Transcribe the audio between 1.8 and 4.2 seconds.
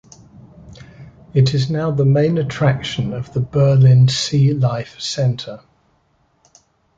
the main attraction of the Berlin